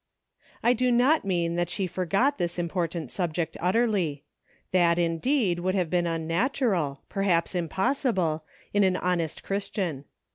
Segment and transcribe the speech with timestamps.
[0.63, 4.23] I DO not mean that she forgot this important subject utterly;
[4.71, 8.43] that, indeed, would have been unnatural, perhaps impossible,
[8.73, 10.05] in an honest Chris tian.